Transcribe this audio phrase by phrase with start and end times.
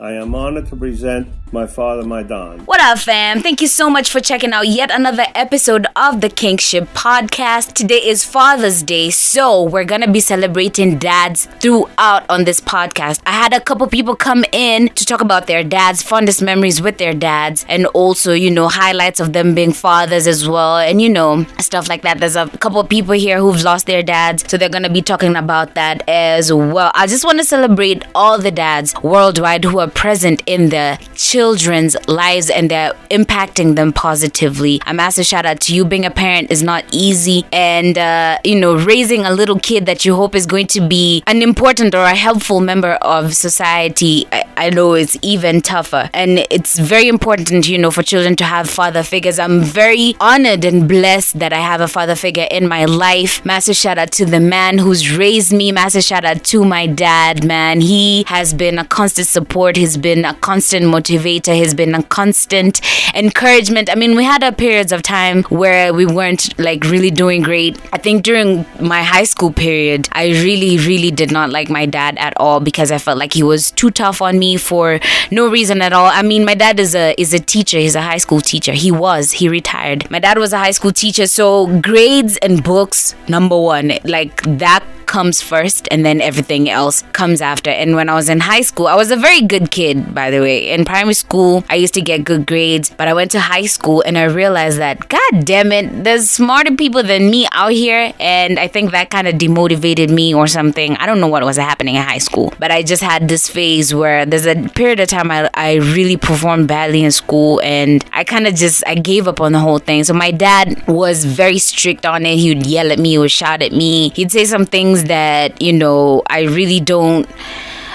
[0.00, 2.60] I am honored to present my father, my Don.
[2.60, 3.42] What up, fam?
[3.42, 7.74] Thank you so much for checking out yet another episode of the Kingship Podcast.
[7.74, 13.20] Today is Father's Day, so we're gonna be celebrating dads throughout on this podcast.
[13.26, 16.96] I had a couple people come in to talk about their dads, fondest memories with
[16.96, 21.10] their dads, and also, you know, highlights of them being fathers as well, and you
[21.10, 22.20] know, stuff like that.
[22.20, 25.74] There's a couple people here who've lost their dads, so they're gonna be talking about
[25.74, 26.90] that as well.
[26.94, 31.96] I just wanna celebrate all the dads worldwide who are present in the children children's
[32.08, 34.80] lives and they're impacting them positively.
[34.86, 35.84] A massive shout out to you.
[35.84, 40.04] Being a parent is not easy, and uh, you know, raising a little kid that
[40.04, 44.44] you hope is going to be an important or a helpful member of society, I,
[44.56, 46.10] I know it's even tougher.
[46.12, 49.38] And it's very important, you know, for children to have father figures.
[49.38, 53.44] I'm very honored and blessed that I have a father figure in my life.
[53.44, 55.72] Massive shout out to the man who's raised me.
[55.72, 57.80] Massive shout out to my dad, man.
[57.80, 59.76] He has been a constant support.
[59.80, 61.54] He's been a constant motivator.
[61.54, 62.82] He's been a constant
[63.14, 63.88] encouragement.
[63.90, 67.80] I mean, we had our periods of time where we weren't like really doing great.
[67.90, 72.18] I think during my high school period, I really, really did not like my dad
[72.18, 75.80] at all because I felt like he was too tough on me for no reason
[75.80, 76.08] at all.
[76.08, 77.78] I mean, my dad is a is a teacher.
[77.78, 78.72] He's a high school teacher.
[78.72, 79.32] He was.
[79.32, 80.10] He retired.
[80.10, 83.92] My dad was a high school teacher, so grades and books number one.
[84.04, 87.68] Like that comes first and then everything else comes after.
[87.68, 90.40] And when I was in high school, I was a very good kid, by the
[90.40, 90.70] way.
[90.70, 94.02] In primary school, I used to get good grades, but I went to high school
[94.06, 98.12] and I realized that, god damn it, there's smarter people than me out here.
[98.20, 100.96] And I think that kind of demotivated me or something.
[100.96, 103.92] I don't know what was happening in high school, but I just had this phase
[103.92, 108.22] where there's a period of time I, I really performed badly in school and I
[108.22, 110.04] kind of just, I gave up on the whole thing.
[110.04, 112.36] So my dad was very strict on it.
[112.36, 114.10] He would yell at me, he would shout at me.
[114.10, 117.28] He'd say some things things that, you know, I really don't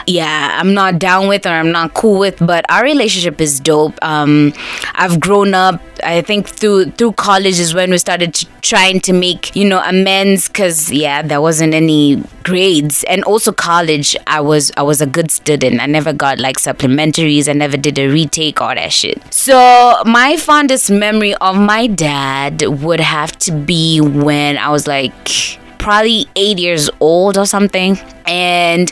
[0.07, 3.97] yeah, I'm not down with or I'm not cool with, but our relationship is dope.
[4.03, 4.53] Um,
[4.93, 5.81] I've grown up.
[6.03, 9.81] I think through through college is when we started to, trying to make you know
[9.81, 14.15] amends because yeah, there wasn't any grades, and also college.
[14.27, 15.79] I was I was a good student.
[15.81, 17.49] I never got like supplementaries.
[17.49, 19.33] I never did a retake or that shit.
[19.33, 25.57] So my fondest memory of my dad would have to be when I was like
[25.85, 27.97] probably eight years old or something.
[28.25, 28.91] And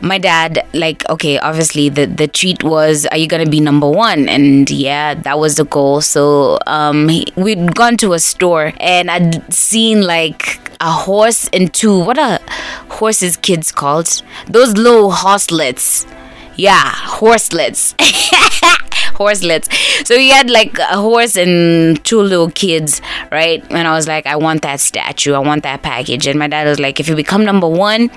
[0.00, 4.28] my dad like okay obviously the the treat was are you gonna be number one?
[4.28, 6.00] And yeah that was the goal.
[6.00, 11.72] So um he, we'd gone to a store and i'd seen like a horse and
[11.72, 12.40] two what are
[12.88, 14.08] horses kids called?
[14.48, 16.06] Those little horselets.
[16.56, 16.90] Yeah
[17.20, 17.94] horselets
[19.14, 19.68] horselets.
[20.06, 23.00] So he had like a horse and two little kids,
[23.32, 23.64] right?
[23.70, 25.32] And I was like, I want that statue.
[25.34, 26.26] I want that package.
[26.26, 28.10] And my dad was like, if you become number one,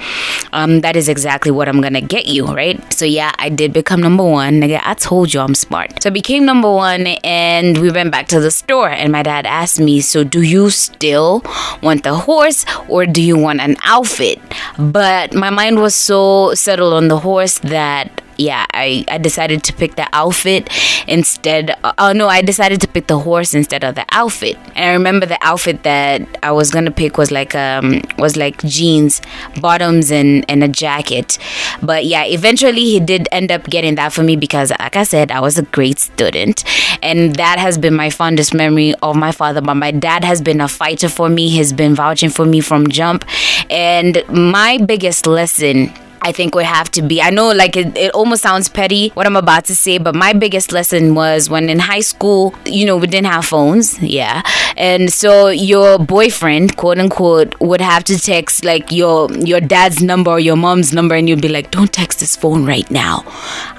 [0.54, 2.78] um, that is exactly what I'm gonna get you, right?
[2.94, 4.62] So yeah, I did become number one.
[4.62, 6.02] Nigga, I told you I'm smart.
[6.02, 8.90] So I became number one, and we went back to the store.
[8.90, 11.44] And my dad asked me, so do you still
[11.82, 14.42] want the horse or do you want an outfit?
[14.78, 19.74] But my mind was so settled on the horse that yeah, I, I decided to
[19.74, 20.70] pick the outfit
[21.08, 21.76] instead.
[21.98, 24.58] Oh no, I decided to pick the horse instead of the outfit.
[24.76, 28.62] And I remember the outfit that I was gonna pick was like um was like
[28.64, 29.22] jeans,
[29.62, 31.38] bottoms, and and a jacket.
[31.82, 35.32] But yeah, eventually he did end up getting that for me because, like I said,
[35.32, 36.64] I was a great student,
[37.02, 39.62] and that has been my fondest memory of my father.
[39.62, 41.50] But my dad has been a fighter for me.
[41.50, 43.26] He's been vouching for me from jump,
[43.70, 45.94] and my biggest lesson
[46.28, 47.22] I think would have to be.
[47.22, 50.34] I know, like, it, it almost sounds petty what I'm about to say, but my
[50.34, 54.42] biggest lesson was when in high school, you know, we didn't have phones, yeah.
[54.76, 60.32] And so your boyfriend, quote unquote, would have to text like your your dad's number
[60.32, 63.24] or your mom's number, and you'd be like, don't text this phone right now.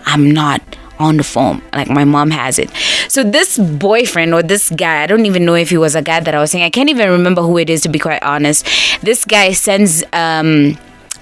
[0.06, 0.62] I'm not
[0.98, 1.62] on the phone.
[1.74, 2.70] Like my mom has it.
[3.08, 6.20] So this boyfriend or this guy, I don't even know if he was a guy
[6.20, 6.64] that I was saying.
[6.64, 8.66] I can't even remember who it is to be quite honest.
[9.02, 10.78] This guy sends um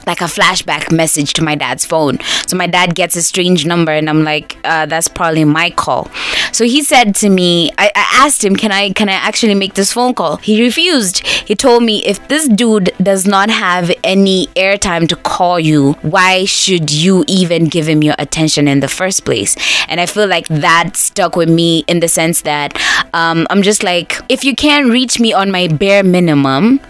[0.06, 2.19] like a flashback message to my dad's phone.
[2.47, 6.10] So my dad gets a strange number, and I'm like, uh, that's probably my call.
[6.53, 9.75] So he said to me, I, I asked him, can I can I actually make
[9.75, 10.36] this phone call?
[10.36, 11.27] He refused.
[11.27, 16.45] He told me if this dude does not have any airtime to call you, why
[16.45, 19.57] should you even give him your attention in the first place?
[19.89, 22.77] And I feel like that stuck with me in the sense that
[23.13, 26.80] um, I'm just like, if you can't reach me on my bare minimum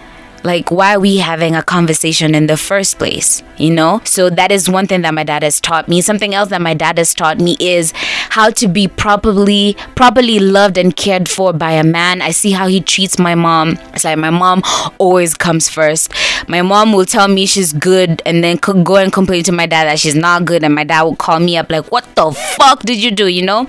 [0.46, 3.42] like, why are we having a conversation in the first place?
[3.58, 4.00] You know?
[4.04, 6.00] So that is one thing that my dad has taught me.
[6.00, 7.92] Something else that my dad has taught me is
[8.30, 12.22] how to be properly properly loved and cared for by a man.
[12.22, 13.78] I see how he treats my mom.
[13.92, 14.62] It's like my mom
[14.98, 16.12] always comes first.
[16.48, 19.84] My mom will tell me she's good and then go and complain to my dad
[19.84, 22.82] that she's not good and my dad will call me up like, "What the fuck
[22.82, 23.68] did you do?" you know?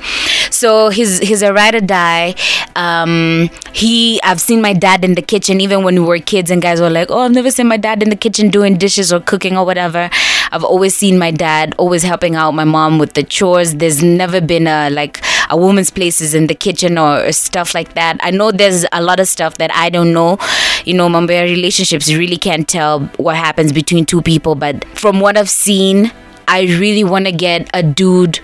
[0.51, 2.35] So he's he's a ride or die.
[2.75, 6.61] Um, he I've seen my dad in the kitchen even when we were kids and
[6.67, 9.19] guys were like, "Oh, I've never seen my dad in the kitchen doing dishes or
[9.19, 10.09] cooking or whatever."
[10.51, 13.75] I've always seen my dad always helping out my mom with the chores.
[13.75, 18.19] There's never been a like a woman's places in the kitchen or stuff like that.
[18.21, 20.37] I know there's a lot of stuff that I don't know.
[20.85, 25.37] You know, my relationships really can't tell what happens between two people, but from what
[25.37, 26.11] I've seen
[26.47, 28.37] I really want to get a dude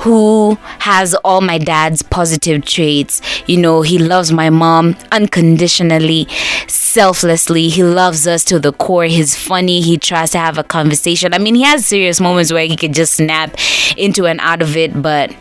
[0.00, 3.20] who has all my dad's positive traits.
[3.46, 6.26] You know, he loves my mom unconditionally,
[6.68, 7.68] selflessly.
[7.68, 9.04] He loves us to the core.
[9.04, 9.80] He's funny.
[9.80, 11.34] He tries to have a conversation.
[11.34, 13.54] I mean, he has serious moments where he could just snap
[13.96, 15.34] into and out of it, but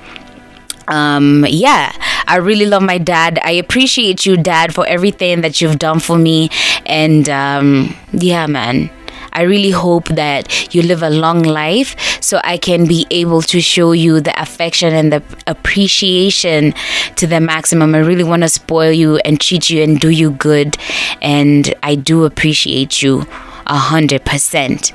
[0.87, 1.93] um yeah
[2.25, 6.17] i really love my dad i appreciate you dad for everything that you've done for
[6.17, 6.49] me
[6.87, 8.89] and um yeah man
[9.33, 13.61] I really hope that you live a long life so I can be able to
[13.61, 16.73] show you the affection and the appreciation
[17.15, 17.95] to the maximum.
[17.95, 20.77] I really want to spoil you and treat you and do you good.
[21.21, 23.25] And I do appreciate you
[23.67, 24.93] a hundred percent.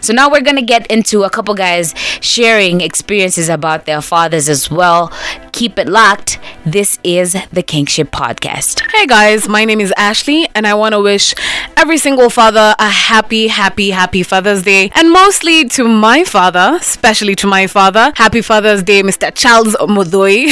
[0.00, 4.70] So now we're gonna get into a couple guys sharing experiences about their fathers as
[4.70, 5.12] well.
[5.54, 6.40] Keep it locked.
[6.66, 8.90] This is the Kingship Podcast.
[8.90, 11.32] Hey guys, my name is Ashley, and I want to wish
[11.76, 17.36] every single father a happy, happy, happy Father's Day, and mostly to my father, especially
[17.36, 18.12] to my father.
[18.16, 19.30] Happy Father's Day, Mr.
[19.32, 20.50] Charles Omodoi.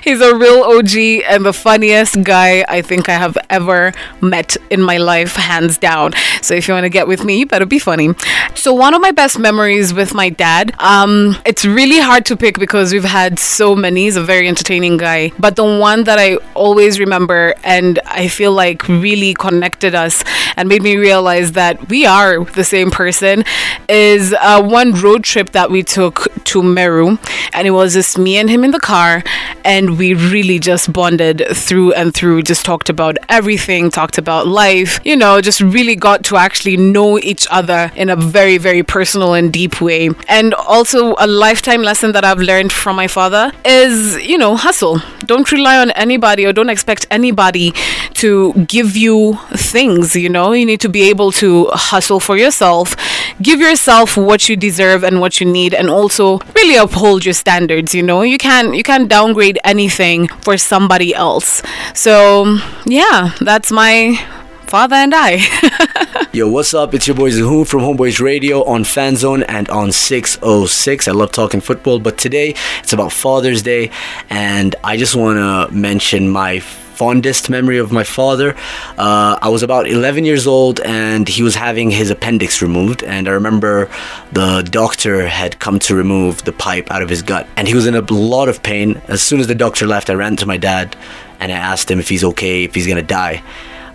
[0.04, 4.82] He's a real OG and the funniest guy I think I have ever met in
[4.82, 6.12] my life, hands down.
[6.42, 8.10] So if you want to get with me, you better be funny.
[8.54, 12.58] So one of my best memories with my dad, um, it's really hard to pick
[12.58, 13.85] because we've had so many.
[13.94, 18.52] He's a very entertaining guy, but the one that I always remember and I feel
[18.52, 20.24] like really connected us
[20.56, 23.44] and made me realize that we are the same person
[23.88, 27.18] is uh, one road trip that we took to Meru,
[27.52, 29.22] and it was just me and him in the car,
[29.64, 32.42] and we really just bonded through and through.
[32.42, 37.18] Just talked about everything, talked about life, you know, just really got to actually know
[37.18, 40.10] each other in a very, very personal and deep way.
[40.28, 45.00] And also, a lifetime lesson that I've learned from my father is, you know, hustle.
[45.20, 47.72] Don't rely on anybody or don't expect anybody
[48.14, 50.52] to give you things, you know.
[50.52, 52.96] You need to be able to hustle for yourself,
[53.42, 57.94] give yourself what you deserve and what you need, and also really uphold your standards,
[57.94, 58.22] you know.
[58.22, 61.62] You can't you can't downgrade anything for somebody else.
[61.94, 64.18] So yeah, that's my
[64.66, 66.28] father and I.
[66.32, 66.92] Yo, what's up?
[66.92, 71.08] It's your boy Zahoon from Homeboys Radio on Fanzone and on 606.
[71.08, 73.90] I love talking football, but today it's about Father's Day,
[74.28, 78.56] and I just want to mention my fondest memory of my father.
[78.98, 83.04] Uh, I was about 11 years old and he was having his appendix removed.
[83.04, 83.90] And I remember
[84.32, 87.46] the doctor had come to remove the pipe out of his gut.
[87.58, 89.02] And he was in a lot of pain.
[89.08, 90.96] As soon as the doctor left, I ran to my dad
[91.38, 93.42] and I asked him if he's okay, if he's gonna die.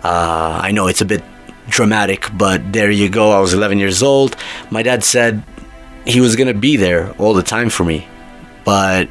[0.02, 1.22] Uh, I know it's a bit
[1.68, 3.30] dramatic, but there you go.
[3.30, 4.36] I was 11 years old.
[4.70, 5.42] My dad said
[6.04, 8.06] he was gonna be there all the time for me,
[8.64, 9.08] but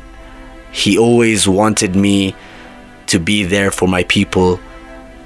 [0.72, 2.36] he always wanted me
[3.08, 4.60] to be there for my people,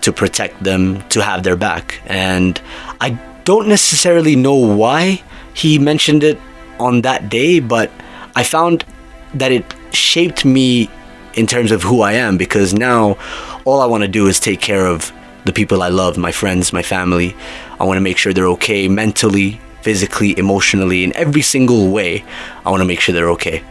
[0.01, 2.01] to protect them, to have their back.
[2.07, 2.59] And
[3.01, 3.11] I
[3.43, 5.21] don't necessarily know why
[5.53, 6.39] he mentioned it
[6.79, 7.91] on that day, but
[8.35, 8.85] I found
[9.33, 10.89] that it shaped me
[11.35, 13.17] in terms of who I am because now
[13.65, 15.11] all I want to do is take care of
[15.45, 17.35] the people I love, my friends, my family.
[17.79, 22.23] I want to make sure they're okay mentally, physically, emotionally, in every single way.
[22.65, 23.63] I want to make sure they're okay.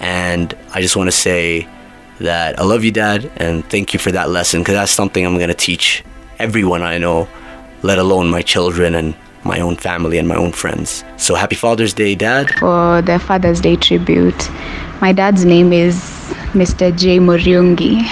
[0.00, 1.68] And I just want to say
[2.18, 5.36] that I love you, Dad, and thank you for that lesson because that's something I'm
[5.36, 6.04] going to teach
[6.38, 7.28] everyone I know,
[7.82, 11.04] let alone my children and my own family and my own friends.
[11.16, 12.50] So happy Father's Day, Dad.
[12.58, 14.50] For the Father's Day tribute,
[15.00, 15.96] my dad's name is
[16.52, 16.94] Mr.
[16.96, 17.18] J.
[17.18, 18.02] Muriungi.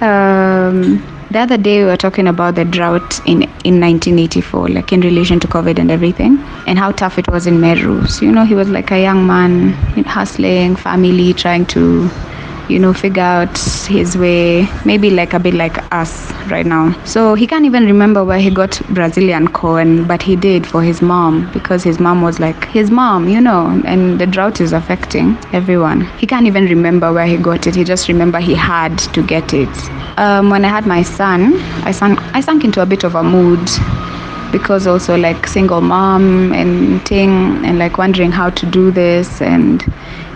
[0.02, 5.00] um, the other day we were talking about the drought in, in 1984, like in
[5.00, 8.06] relation to COVID and everything, and how tough it was in Meru.
[8.06, 9.72] So, you know, he was like a young man
[10.06, 12.10] hustling, family, trying to
[12.68, 13.56] you know, figure out
[13.86, 16.92] his way, maybe like a bit like us right now.
[17.04, 21.00] So he can't even remember where he got Brazilian corn, but he did for his
[21.00, 25.36] mom because his mom was like his mom, you know, and the drought is affecting
[25.52, 26.02] everyone.
[26.18, 27.74] He can't even remember where he got it.
[27.74, 29.68] He just remember he had to get it.
[30.18, 33.60] Um, when I had my son, I sank, I into a bit of a mood
[34.50, 39.82] because also like single mom and thing and like wondering how to do this and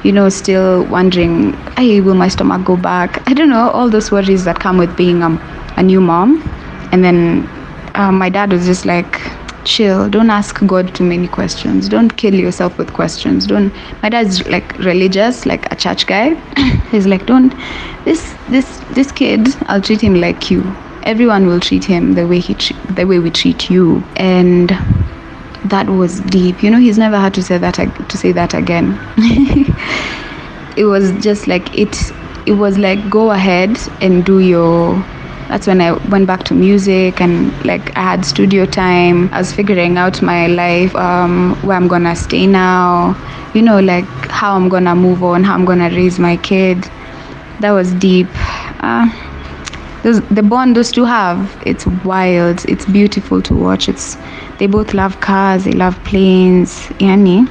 [0.05, 3.23] you know still wondering hey will my stomach go back?
[3.29, 5.31] I don't know all those worries that come with being a,
[5.77, 6.43] a new mom.
[6.93, 7.49] And then
[7.95, 9.21] um, my dad was just like
[9.65, 11.89] chill don't ask god too many questions.
[11.89, 13.47] Don't kill yourself with questions.
[13.47, 16.35] Don't my dad's like religious like a church guy.
[16.91, 17.55] He's like don't
[18.05, 20.63] this this this kid i'll treat him like you.
[21.05, 24.03] Everyone will treat him the way he tre- the way we treat you.
[24.17, 24.73] And
[25.65, 27.75] that was deep you know he's never had to say that
[28.09, 28.99] to say that again
[30.77, 32.13] it was just like it
[32.47, 34.95] it was like go ahead and do your
[35.49, 39.29] that's when I went back to music and like I had studio time.
[39.35, 43.15] I was figuring out my life, um, where I'm gonna stay now,
[43.53, 46.79] you know, like how I'm gonna move on, how I'm gonna raise my kid.
[47.61, 48.29] That was deep.
[48.81, 49.11] Uh,
[50.03, 52.65] those, the bond those two have, it's wild.
[52.69, 53.89] It's beautiful to watch.
[53.89, 54.17] It's
[54.59, 57.49] they both love cars, they love planes, yani.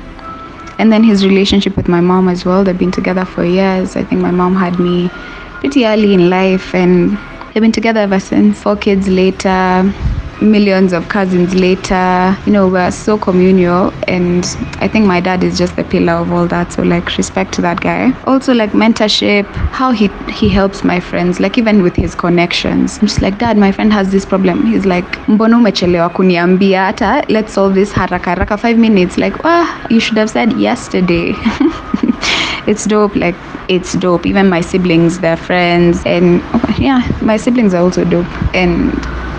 [0.77, 2.63] And then his relationship with my mom as well.
[2.63, 3.95] They've been together for years.
[3.95, 5.09] I think my mom had me
[5.59, 7.17] pretty early in life and
[7.53, 8.61] They've been together ever since.
[8.61, 9.93] Four kids later,
[10.41, 12.37] millions of cousins later.
[12.45, 14.45] You know, we're so communal, and
[14.79, 16.73] I think my dad is just the pillar of all that.
[16.73, 18.11] So, like, respect to that guy.
[18.25, 22.97] Also, like mentorship, how he he helps my friends, like even with his connections.
[22.99, 24.65] I'm just like, Dad, my friend has this problem.
[24.65, 29.17] He's like, mbona umechelewa kuniambia hata let's solve this haraka haraka five minutes.
[29.17, 31.35] Like, ah, you should have said yesterday.
[32.67, 33.35] it's dope like
[33.67, 36.41] it's dope even my siblings their friends and
[36.79, 38.93] yeah my siblings are also dope and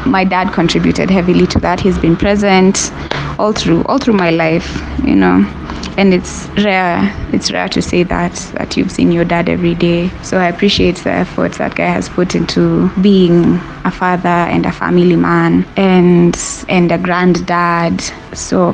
[0.06, 1.80] my dad contributed heavily to that.
[1.80, 2.90] He's been present
[3.38, 5.44] all through all through my life you know.
[5.98, 10.10] And it's rare it's rare to say that that you've seen your dad every day.
[10.22, 14.72] So i appreciate the efforts that guy has put into being a father and a
[14.72, 18.00] family man and and a granddad.
[18.32, 18.72] So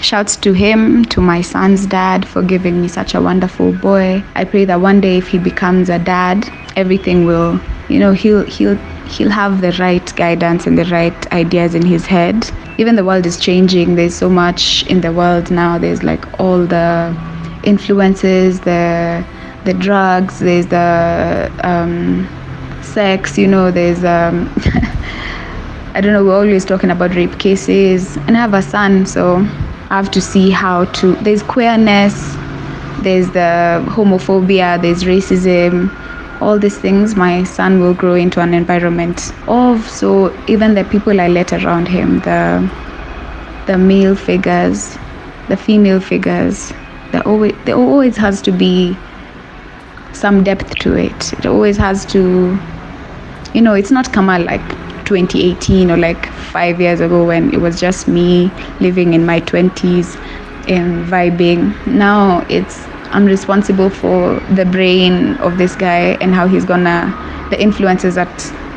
[0.00, 4.22] Shouts to him, to my son's dad for giving me such a wonderful boy.
[4.36, 8.44] I pray that one day if he becomes a dad, everything will, you know, he'll
[8.46, 8.78] he'll
[9.08, 12.50] he'll have the right guidance and the right ideas in his head.
[12.78, 13.96] Even the world is changing.
[13.96, 15.78] There's so much in the world now.
[15.78, 17.16] There's like all the
[17.64, 19.24] influences, the
[19.64, 22.26] the drugs, there's the um,
[22.82, 24.50] sex, you know, there's um,
[25.94, 28.16] I don't know, we're always talking about rape cases.
[28.26, 29.36] And I have a son, so
[29.90, 31.14] I have to see how to.
[31.16, 32.14] There's queerness,
[33.02, 35.90] there's the homophobia, there's racism,
[36.40, 37.16] all these things.
[37.16, 39.88] My son will grow into an environment of.
[39.88, 42.70] So even the people I let around him, the
[43.66, 44.98] the male figures,
[45.48, 46.72] the female figures,
[47.10, 49.02] there always there always has to be
[50.12, 51.32] some depth to it.
[51.34, 52.60] It always has to,
[53.52, 57.78] you know, it's not Kamal like 2018 or like five years ago when it was
[57.80, 60.18] just me living in my 20s
[60.66, 61.74] and vibing.
[61.86, 67.14] Now it's I'm responsible for the brain of this guy and how he's gonna,
[67.50, 68.28] the influences that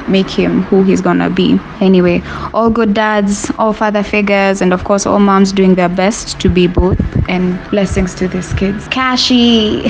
[0.07, 1.59] make him who he's gonna be.
[1.79, 2.21] Anyway,
[2.53, 6.49] all good dads, all father figures, and of course, all moms doing their best to
[6.49, 6.99] be both.
[7.29, 8.87] And blessings to these kids.
[8.89, 9.89] Kashi!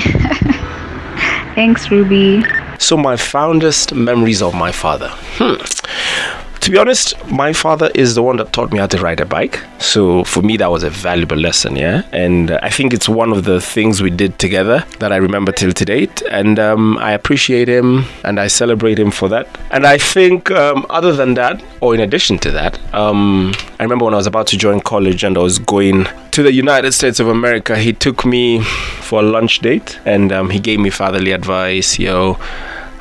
[1.54, 2.44] Thanks, Ruby.
[2.78, 5.10] So, my fondest memories of my father.
[5.38, 6.41] Hmm.
[6.62, 9.24] To be honest, my father is the one that taught me how to ride a
[9.26, 9.58] bike.
[9.80, 12.02] So, for me, that was a valuable lesson, yeah.
[12.12, 15.72] And I think it's one of the things we did together that I remember till
[15.72, 16.22] to date.
[16.30, 19.48] And um, I appreciate him and I celebrate him for that.
[19.72, 24.04] And I think, um, other than that, or in addition to that, um, I remember
[24.04, 27.18] when I was about to join college and I was going to the United States
[27.18, 28.62] of America, he took me
[29.00, 32.38] for a lunch date and um, he gave me fatherly advice, you know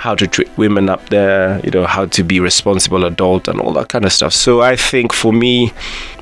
[0.02, 3.72] how to treat women up there, you know, how to be responsible adult and all
[3.72, 4.34] that kind of stuff.
[4.34, 5.72] So I think for me,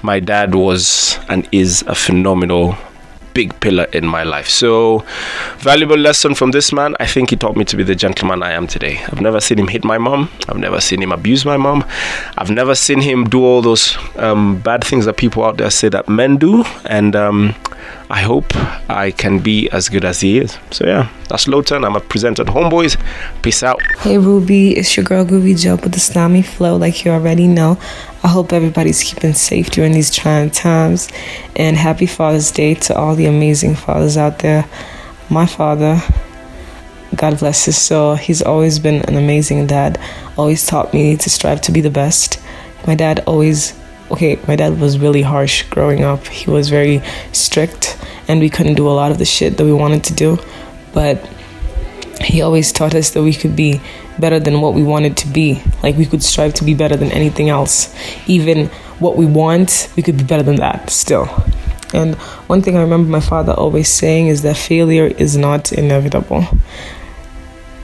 [0.02, 2.76] my dad was and is a phenomenal
[3.34, 4.48] big pillar in my life.
[4.48, 5.06] So,
[5.58, 6.96] valuable lesson from this man.
[7.00, 9.00] I think he taught me to be the gentleman I am today.
[9.08, 10.30] I've never seen him hit my mom.
[10.48, 11.86] I've never seen him abuse my mom.
[12.38, 15.90] I've never seen him do all those um, bad things that people out there say
[15.90, 16.64] that men do.
[16.86, 17.56] And um,
[18.10, 18.56] I hope
[18.90, 20.58] I can be as good as he is.
[20.72, 21.86] So, yeah, that's Lowton.
[21.86, 22.98] I'm a presenter at Homeboys.
[23.44, 23.82] Peace out.
[24.00, 27.78] Hey Ruby, it's your girl Groovy Joe with the Snami Flow, like you already know.
[28.22, 31.10] I hope everybody's keeping safe during these trying times.
[31.56, 34.68] And happy Father's Day to all the amazing fathers out there.
[35.30, 36.02] My father,
[37.16, 40.00] God bless his soul, he's always been an amazing dad.
[40.38, 42.40] Always taught me to strive to be the best.
[42.86, 43.74] My dad always,
[44.12, 46.28] okay, my dad was really harsh growing up.
[46.28, 47.98] He was very strict,
[48.28, 50.38] and we couldn't do a lot of the shit that we wanted to do.
[50.94, 51.26] But
[52.22, 53.82] he always taught us that we could be
[54.20, 55.62] better than what we wanted to be.
[55.82, 57.94] Like we could strive to be better than anything else.
[58.28, 58.68] Even
[59.00, 61.28] what we want, we could be better than that still.
[61.94, 62.16] And
[62.48, 66.44] one thing I remember my father always saying is that failure is not inevitable.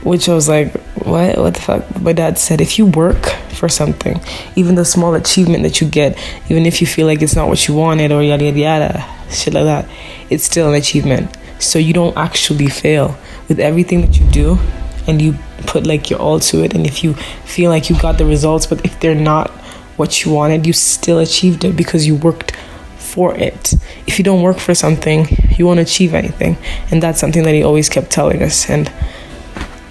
[0.03, 0.71] Which I was like,
[1.05, 1.37] what?
[1.39, 2.01] What the fuck?
[2.01, 4.21] My dad said, if you work for something,
[4.55, 6.17] even the small achievement that you get,
[6.49, 9.55] even if you feel like it's not what you wanted or yada yada yada, shit
[9.55, 9.89] like that,
[10.29, 11.35] it's still an achievement.
[11.57, 14.59] So you don't actually fail with everything that you do,
[15.07, 15.35] and you
[15.67, 16.73] put like your all to it.
[16.73, 17.13] And if you
[17.45, 19.49] feel like you got the results, but if they're not
[19.97, 22.55] what you wanted, you still achieved it because you worked
[22.97, 23.73] for it.
[24.07, 26.57] If you don't work for something, you won't achieve anything.
[26.91, 28.69] And that's something that he always kept telling us.
[28.69, 28.91] And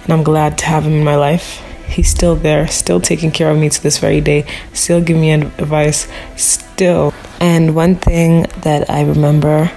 [0.05, 1.63] and I'm glad to have him in my life.
[1.87, 5.31] He's still there, still taking care of me to this very day, still giving me
[5.31, 7.11] advice, still.
[7.39, 9.71] And one thing that I remember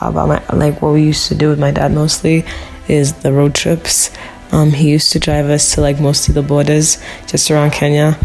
[0.00, 2.44] about my like what we used to do with my dad mostly
[2.88, 4.10] is the road trips.
[4.52, 8.18] Um, he used to drive us to like mostly the borders just around Kenya.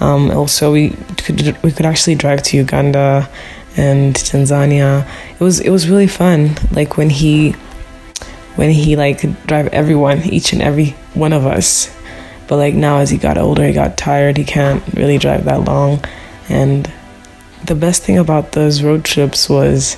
[0.00, 3.28] Um, also, we could we could actually drive to Uganda
[3.76, 5.06] and Tanzania.
[5.32, 6.56] It was it was really fun.
[6.70, 7.52] Like when he
[8.56, 11.94] when he like drive everyone, each and every one of us.
[12.46, 14.36] But like now as he got older, he got tired.
[14.36, 16.04] He can't really drive that long.
[16.48, 16.90] And
[17.64, 19.96] the best thing about those road trips was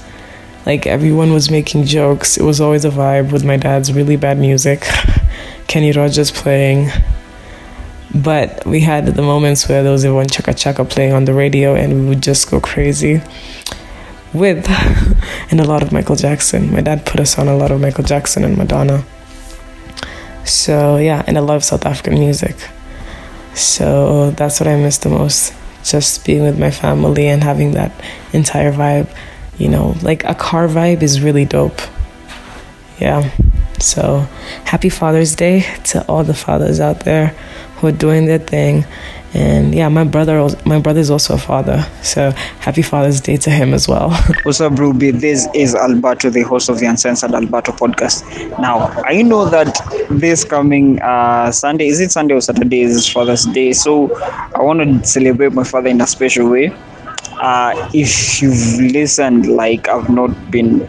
[0.67, 2.37] like everyone was making jokes.
[2.37, 4.87] It was always a vibe with my dad's really bad music.
[5.67, 6.91] Kenny Rogers playing.
[8.15, 11.75] But we had the moments where there was one chaka chaka playing on the radio
[11.75, 13.21] and we would just go crazy
[14.33, 14.69] with
[15.51, 16.73] and a lot of Michael Jackson.
[16.73, 19.05] My dad put us on a lot of Michael Jackson and Madonna.
[20.45, 22.57] So yeah, and a lot of South African music.
[23.55, 25.55] So that's what I miss the most.
[25.85, 27.93] Just being with my family and having that
[28.33, 29.09] entire vibe.
[29.59, 31.81] You know, like a car vibe is really dope.
[32.99, 33.31] Yeah.
[33.81, 34.27] So
[34.65, 37.29] happy Father's Day to all the fathers out there
[37.77, 38.85] who are doing their thing
[39.35, 41.85] and yeah, my brother, my brother is also a father.
[42.03, 42.31] So
[42.61, 44.11] happy Father's Day to him as well.
[44.45, 45.11] What's up, Ruby?
[45.11, 48.23] This is Alberto, the host of the Uncensored Alberto podcast.
[48.61, 49.77] Now, I know that
[50.09, 53.73] this coming uh, Sunday, is it Sunday or Saturday, is Father's Day.
[53.73, 54.17] So
[54.55, 56.73] I want to celebrate my father in a special way.
[57.45, 60.89] Uh, if you've listened, like I've not been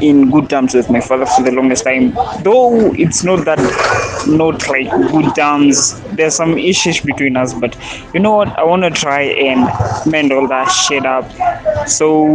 [0.00, 2.12] in good terms with my father for the longest time.
[2.42, 3.58] Though it's not that
[4.26, 6.00] not like good terms.
[6.12, 7.76] There's some issues between us, but
[8.14, 8.58] you know what?
[8.58, 9.60] I want to try and
[10.10, 11.30] mend all that shit up.
[11.88, 12.26] So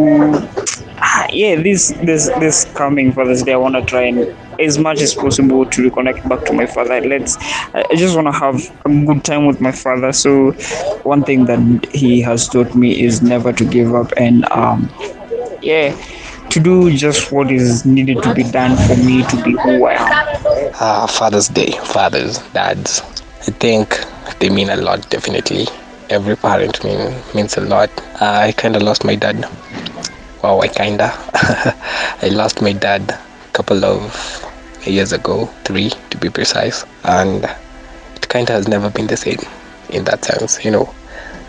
[1.32, 5.14] yeah, this this this coming Father's Day, I want to try and as much as
[5.16, 7.02] possible to reconnect back to my father.
[7.02, 7.38] Let's.
[7.74, 10.12] I just want to have a good time with my father.
[10.12, 10.52] So
[11.04, 14.90] one thing that he has taught me is never to give up and um
[15.62, 15.96] yeah
[16.52, 19.94] to do just what is needed to be done for me to be who I
[19.94, 20.72] am.
[20.80, 23.02] Uh, Father's Day, fathers, dads.
[23.48, 24.00] I think
[24.40, 25.68] they mean a lot, definitely.
[26.10, 27.90] Every parent mean, means a lot.
[28.22, 29.50] Uh, I kind of lost my dad.
[30.44, 31.14] Wow, I kinda.
[32.22, 34.46] I lost my dad a couple of
[34.86, 37.46] years ago, three to be precise, and
[38.16, 39.40] it kind of has never been the same
[39.90, 40.94] in that sense, you know.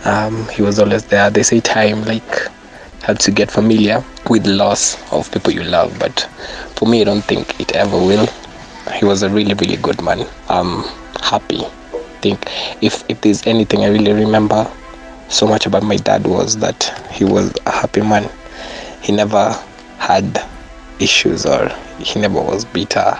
[0.04, 1.28] Um, he was always there.
[1.30, 2.48] They say time, like
[3.02, 6.20] helps you get familiar with loss of people you love but
[6.76, 8.26] for me i don't think it ever will.
[8.94, 10.26] He was a really really good man.
[10.48, 10.82] I'm
[11.20, 11.60] happy.
[11.64, 12.38] I think
[12.80, 14.70] if if there's anything i really remember
[15.28, 18.28] so much about my dad was that he was a happy man.
[19.02, 19.52] He never
[19.98, 20.44] had
[21.00, 23.18] issues or he never was bitter.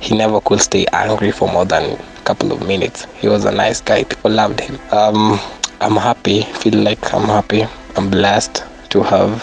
[0.00, 3.06] He never could stay angry for more than a couple of minutes.
[3.16, 4.04] He was a nice guy.
[4.04, 4.78] People loved him.
[4.90, 5.38] Um
[5.80, 6.42] i'm happy.
[6.42, 7.64] Feel like i'm happy.
[7.96, 9.42] I'm blessed to have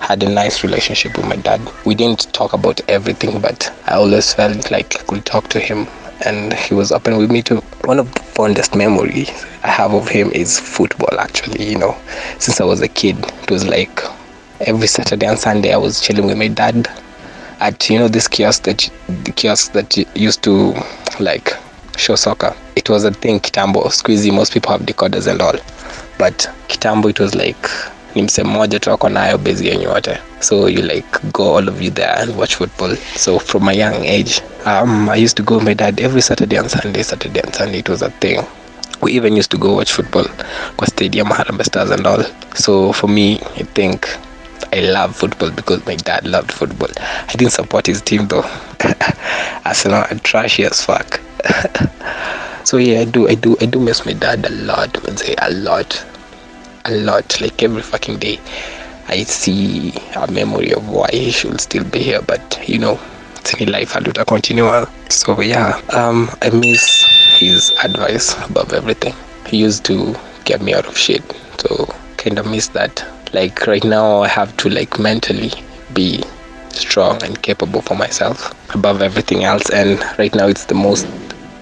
[0.00, 1.60] had a nice relationship with my dad.
[1.84, 5.86] We didn't talk about everything, but I always felt like I could talk to him
[6.24, 7.58] and he was open with me too.
[7.84, 9.30] One of the fondest memories
[9.62, 11.96] I have of him is football actually, you know.
[12.38, 14.00] Since I was a kid, it was like
[14.60, 16.88] every Saturday and Sunday I was chilling with my dad
[17.60, 18.88] at you know this kiosk that
[19.24, 20.74] the kiosk that used to
[21.20, 21.52] like
[21.96, 22.54] show soccer.
[22.76, 25.56] It was a thing Kitambo, squeezy, most people have decoders and all.
[26.18, 27.68] But Kitambo it was like
[28.14, 31.82] ni msemo mmoja tu ako nayo bezi yenyu wote so you like go all of
[31.82, 35.60] you there and watch football so from a young age um, i used to go
[35.60, 38.42] my dad every saturday and sunday saturday and sunday it was a thing
[39.02, 40.26] we even used to go watch football
[40.76, 44.06] kwa stadium Harambee Stars and all so for me i think
[44.72, 46.90] I love football because my dad loved football.
[46.98, 48.44] I didn't support his team though.
[49.64, 51.20] Arsenal are trashy as fuck.
[52.64, 55.08] so yeah, I do, I do, I do miss my dad a lot.
[55.08, 56.04] I say a lot
[56.84, 58.38] a lot like every fucking day
[59.08, 62.98] i see a memory of why he should still be here but you know
[63.36, 64.86] it's in life to continual.
[65.08, 67.04] so yeah um i miss
[67.38, 69.14] his advice above everything
[69.46, 70.14] he used to
[70.44, 71.22] get me out of shit
[71.58, 71.88] so
[72.18, 73.04] kind of miss that.
[73.32, 75.50] Like right now, I have to like mentally
[75.94, 76.22] be
[76.70, 79.70] strong and capable for myself above everything else.
[79.70, 81.06] And right now, it's the most.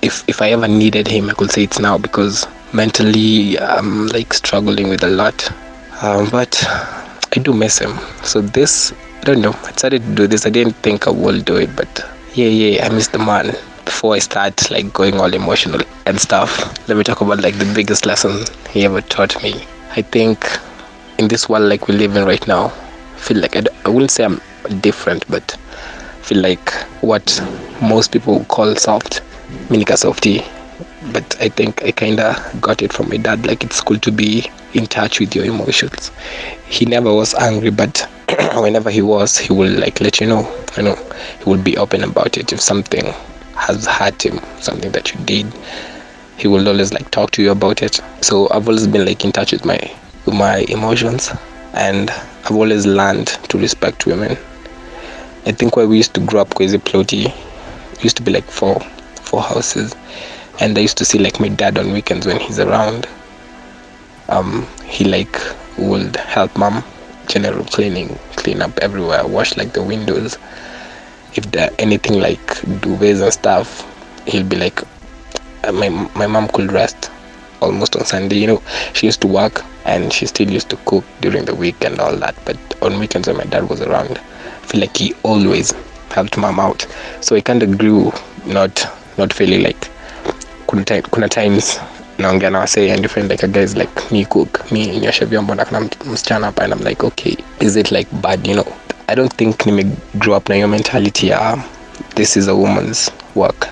[0.03, 4.33] If if I ever needed him, I could say it's now because mentally I'm like
[4.35, 5.51] struggling with a lot.
[6.03, 7.99] Um, but I do miss him.
[8.23, 9.55] So this, I don't know.
[9.65, 10.47] I decided to do this.
[10.47, 13.55] I didn't think I will do it, but yeah, yeah, I miss the man.
[13.85, 17.73] Before I start like going all emotional and stuff, let me talk about like the
[17.75, 19.65] biggest lesson he ever taught me.
[19.97, 20.45] I think
[21.19, 24.25] in this world like we live in right now, I feel like i wouldn't say
[24.25, 24.41] I'm
[24.81, 27.43] different, but I feel like what
[27.81, 29.23] most people call soft,
[29.69, 30.43] minika softy.
[31.13, 33.47] But I think I kinda got it from my dad.
[33.47, 36.11] Like it's cool to be in touch with your emotions.
[36.69, 38.09] He never was angry, but
[38.55, 40.43] whenever he was, he will like let you know.
[40.77, 40.97] You know,
[41.39, 43.07] he will be open about it if something
[43.55, 45.47] has hurt him, something that you did.
[46.37, 48.01] He will always like talk to you about it.
[48.21, 49.79] So I've always been like in touch with my
[50.27, 51.31] with my emotions,
[51.73, 54.37] and I've always learned to respect women.
[55.47, 57.33] I think where we used to grow up, crazy Ploti,
[58.03, 58.81] used to be like four
[59.23, 59.95] four houses,
[60.61, 63.09] and I used to see like my dad on weekends when he's around.
[64.29, 65.39] Um, he like
[65.79, 66.83] would help mom
[67.27, 70.39] general cleaning, clean up everywhere, wash like the windows.
[71.35, 72.47] If there anything like
[72.81, 73.85] duvets and stuff,
[74.27, 74.83] he'll be like,
[75.65, 77.11] uh, my my mom could rest
[77.61, 78.37] almost on Sunday.
[78.37, 78.63] You know,
[78.95, 82.17] she used to work and she still used to cook during the week and all
[82.17, 82.35] that.
[82.45, 85.73] But on weekends when my dad was around, I feel like he always
[86.11, 86.87] helped mom out.
[87.21, 88.13] So I kind of grew
[88.47, 88.87] not
[89.19, 89.91] not feeling like
[90.77, 91.81] kuna, time, kuna times
[92.19, 95.55] naongea na wasee and feel like a guy is like me cook me nyoshe vyombo
[95.55, 98.67] na kuna msichana hapa and I'm like okay is it like bad you know?
[99.09, 101.59] I don't think nime grow up na hiyo mentality ya
[102.15, 103.69] this is a woman's work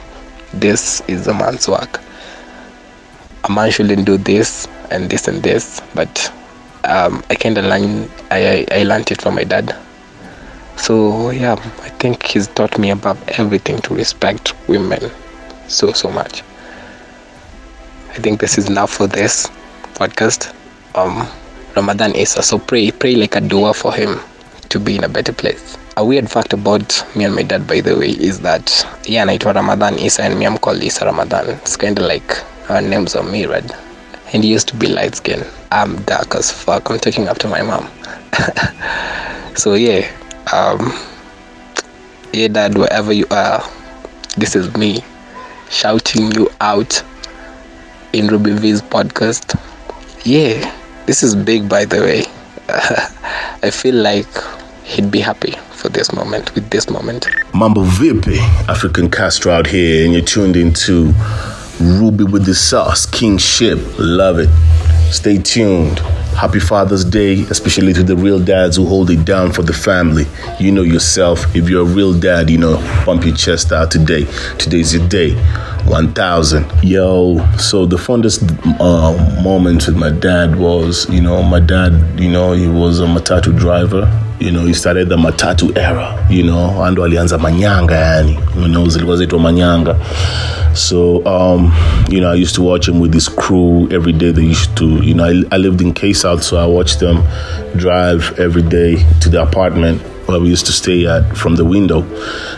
[0.61, 2.01] this is a man's work.
[3.43, 6.33] A man shouldn't do this and this and this but
[6.85, 9.75] um, I kind of I, I, I learned it from my dad.
[10.77, 15.11] So yeah I think he's taught me above everything to respect women
[15.69, 16.43] so so much
[18.15, 19.49] I think this is enough for this
[19.95, 20.55] podcast.
[20.95, 21.29] Um,
[21.75, 22.45] Ramadan Isa.
[22.45, 24.21] So pray, pray like a dua for him
[24.69, 25.77] to be in a better place.
[25.97, 28.71] A weird fact about me and my dad, by the way, is that
[29.09, 31.51] yeah, anaitwa Ramadan Isa and me I'm called Isa Ramadan.
[31.51, 32.39] It's kind of like
[32.71, 33.73] our names are mirrored.
[34.33, 35.51] And he used to be light skinned.
[35.73, 36.91] I'm dark as fuck.
[36.91, 37.91] I'm taking after my mom.
[39.57, 40.09] so yeah,
[40.53, 40.93] um,
[42.33, 43.69] yeah, dad, wherever you are,
[44.37, 45.03] this is me
[45.69, 47.03] shouting you out
[48.15, 49.59] in Ruby V's podcast.
[50.25, 50.73] Yeah,
[51.07, 52.25] this is big, by the way.
[53.63, 54.29] I feel like
[54.85, 57.27] he'd be happy for this moment, with this moment.
[57.53, 61.13] Mambo Vipi, African Castro out here, and you're tuned into
[61.81, 63.79] Ruby with the Sauce, Kingship.
[63.99, 64.49] Love it.
[65.13, 65.99] Stay tuned.
[66.39, 70.27] Happy Father's Day, especially to the real dads who hold it down for the family.
[70.61, 71.55] You know yourself.
[71.55, 74.27] If you're a real dad, you know, bump your chest out today.
[74.59, 75.35] Today's your day.
[75.87, 76.65] 1000.
[76.83, 78.43] Yo, so the fondest
[78.81, 83.07] uh, moment with my dad was, you know, my dad, you know, he was a
[83.07, 84.09] matatu driver.
[84.41, 88.89] You know, he started the matatu era, you know, ando alianza manyanga yani, you know,
[88.89, 89.97] zilikuwa zaitwa manyanga.
[90.75, 91.73] So, um,
[92.09, 94.33] you know, I used to watch him with his crew every day.
[94.33, 97.23] They used to, you know, I, I lived in K South, so I watched them
[97.77, 102.03] drive every day to the apartment where we used to stay at from the window.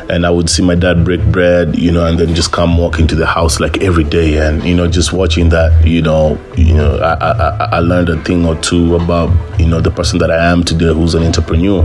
[0.09, 2.99] And I would see my dad break bread, you know, and then just come walk
[2.99, 4.39] into the house like every day.
[4.39, 8.17] And, you know, just watching that, you know, you know, I, I, I learned a
[8.23, 11.85] thing or two about, you know, the person that I am today who's an entrepreneur.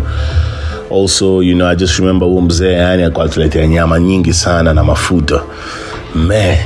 [0.89, 4.00] Also, you know, I just remember huyu mzee yani alikuwa atuletea nyama
[4.34, 4.84] sana na.
[6.15, 6.58] Man,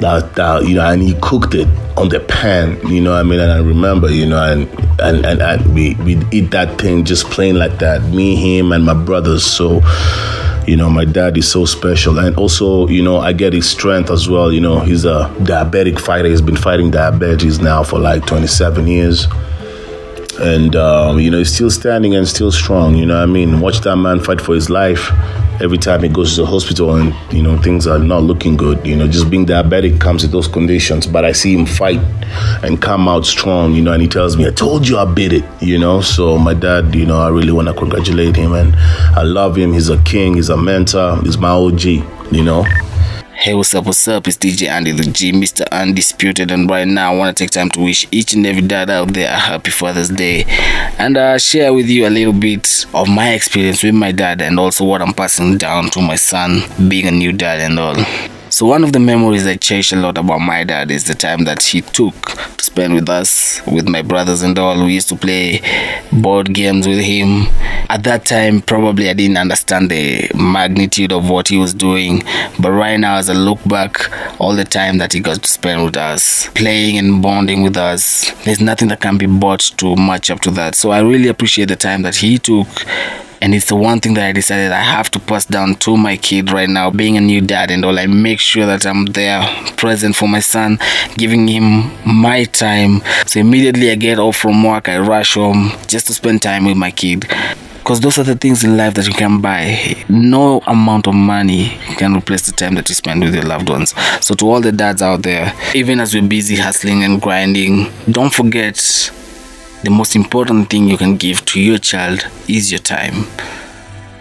[0.00, 3.40] that, that you know, and he cooked it on the pan, you know I mean?
[3.40, 4.68] And I remember, you know, and
[5.00, 8.02] and, and, and we we'd eat that thing just plain like that.
[8.02, 9.44] Me, him, and my brothers.
[9.44, 9.82] So,
[10.66, 12.18] you know, my dad is so special.
[12.18, 14.52] And also, you know, I get his strength as well.
[14.52, 16.28] You know, he's a diabetic fighter.
[16.28, 19.26] He's been fighting diabetes now for like 27 years.
[20.40, 22.96] And, um, you know, he's still standing and still strong.
[22.96, 23.60] You know I mean?
[23.60, 25.10] Watch that man fight for his life
[25.62, 28.84] every time he goes to the hospital and, you know, things are not looking good.
[28.86, 31.06] You know, just being diabetic comes with those conditions.
[31.06, 32.00] But I see him fight
[32.62, 35.32] and come out strong, you know, and he tells me, I told you I beat
[35.32, 36.00] it, you know?
[36.00, 39.72] So my dad, you know, I really want to congratulate him and I love him.
[39.72, 42.64] He's a king, he's a mentor, he's my OG, you know?
[43.36, 43.84] Hey, what's up?
[43.86, 44.28] What's up?
[44.28, 45.68] It's DJ Andy the G, Mr.
[45.70, 48.88] Undisputed, and right now I want to take time to wish each and every dad
[48.88, 50.44] out there a happy Father's Day
[50.98, 54.58] and uh, share with you a little bit of my experience with my dad and
[54.58, 57.96] also what I'm passing down to my son, being a new dad and all.
[58.54, 61.42] So one of the memories I cherish a lot about my dad is the time
[61.42, 62.14] that he took
[62.56, 64.84] to spend with us, with my brothers and all.
[64.84, 65.60] We used to play
[66.12, 67.48] board games with him.
[67.90, 72.22] At that time, probably I didn't understand the magnitude of what he was doing.
[72.60, 74.08] But right now, as I look back,
[74.40, 78.30] all the time that he got to spend with us, playing and bonding with us,
[78.44, 80.76] there's nothing that can be bought to match up to that.
[80.76, 82.68] So I really appreciate the time that he took
[83.44, 86.16] and it's the one thing that I decided I have to pass down to my
[86.16, 86.90] kid right now.
[86.90, 89.42] Being a new dad and all, I make sure that I'm there,
[89.76, 90.78] present for my son,
[91.18, 93.02] giving him my time.
[93.26, 96.78] So immediately I get off from work, I rush home just to spend time with
[96.78, 97.26] my kid.
[97.80, 99.94] Because those are the things in life that you can buy.
[100.08, 103.92] No amount of money can replace the time that you spend with your loved ones.
[104.24, 108.32] So, to all the dads out there, even as we're busy hustling and grinding, don't
[108.32, 108.78] forget
[109.84, 113.26] the most important thing you can give to your child is your time.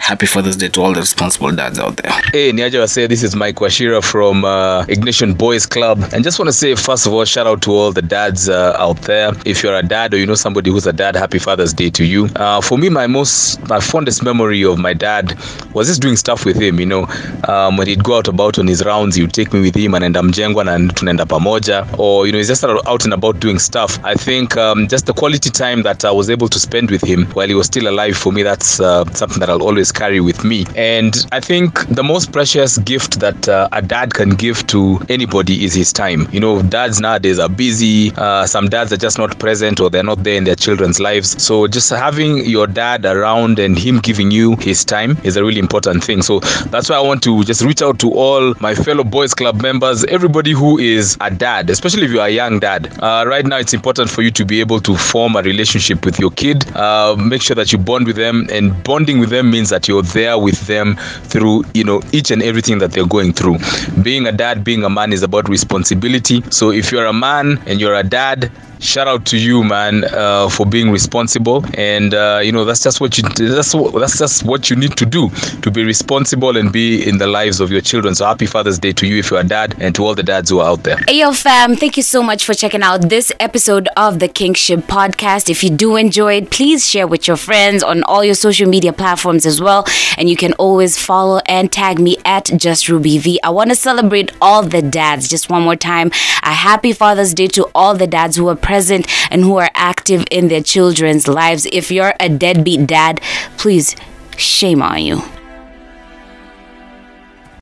[0.03, 2.11] Happy Father's Day to all the responsible dads out there.
[2.33, 6.03] Hey, Niaja say this is Mike Wachira from uh, Ignition Boys Club.
[6.11, 8.75] And just want to say, first of all, shout out to all the dads uh,
[8.77, 9.31] out there.
[9.45, 12.03] If you're a dad or you know somebody who's a dad, happy Father's Day to
[12.03, 12.25] you.
[12.35, 15.39] Uh, for me, my most, my fondest memory of my dad
[15.73, 16.81] was just doing stuff with him.
[16.81, 17.07] You know,
[17.47, 20.13] um, when he'd go out about on his rounds, he'd take me with him and
[20.13, 21.87] mjengwa and tunaenda pamoja.
[21.97, 24.03] Or, you know, he's just out and about doing stuff.
[24.03, 27.25] I think um, just the quality time that I was able to spend with him
[27.27, 30.43] while he was still alive, for me, that's uh, something that I'll always carry with
[30.43, 30.65] me.
[30.75, 35.63] And I think the most precious gift that uh, a dad can give to anybody
[35.63, 36.27] is his time.
[36.31, 38.11] You know, dads nowadays are busy.
[38.15, 41.41] Uh, some dads are just not present or they're not there in their children's lives.
[41.41, 45.59] So just having your dad around and him giving you his time is a really
[45.59, 46.21] important thing.
[46.21, 49.61] So that's why I want to just reach out to all my fellow boys club
[49.61, 52.97] members, everybody who is a dad, especially if you're a young dad.
[53.01, 56.19] Uh, right now, it's important for you to be able to form a relationship with
[56.19, 56.65] your kid.
[56.75, 60.01] Uh, make sure that you bond with them, and bonding with them means that you're
[60.03, 63.57] there with them through you know each and everything that they're going through.
[64.01, 66.43] Being a dad being a man is about responsibility.
[66.49, 68.51] So if you're a man and you're a dad
[68.83, 72.99] shout out to you man uh, for being responsible and uh, you know that's just
[73.01, 75.29] what you that's that's just what you need to do
[75.61, 78.91] to be responsible and be in the lives of your children so happy father's day
[78.91, 80.97] to you if you're a dad and to all the dads who are out there
[81.07, 84.81] Hey, yo, fam, thank you so much for checking out this episode of the Kingship
[84.81, 85.49] Podcast.
[85.49, 88.93] If you do enjoy it, please share with your friends on all your social media
[88.93, 89.85] platforms as well.
[90.17, 93.39] And you can always follow and tag me at Just Ruby V.
[93.43, 96.09] I want to celebrate all the dads just one more time.
[96.43, 100.25] A happy Father's Day to all the dads who are present and who are active
[100.31, 101.67] in their children's lives.
[101.71, 103.21] If you're a deadbeat dad,
[103.57, 103.95] please
[104.35, 105.21] shame on you.